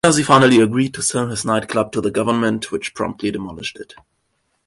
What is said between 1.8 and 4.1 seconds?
to the government, which promptly demolished it.